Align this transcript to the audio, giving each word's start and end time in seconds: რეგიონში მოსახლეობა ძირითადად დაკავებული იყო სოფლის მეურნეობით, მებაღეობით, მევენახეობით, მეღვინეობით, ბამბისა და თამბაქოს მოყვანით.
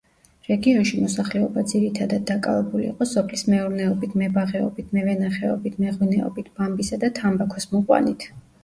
რეგიონში 0.51 1.01
მოსახლეობა 1.01 1.63
ძირითადად 1.71 2.25
დაკავებული 2.31 2.87
იყო 2.93 3.09
სოფლის 3.11 3.45
მეურნეობით, 3.51 4.17
მებაღეობით, 4.25 4.91
მევენახეობით, 4.99 5.81
მეღვინეობით, 5.87 6.53
ბამბისა 6.59 7.05
და 7.07 7.17
თამბაქოს 7.23 7.75
მოყვანით. 7.79 8.33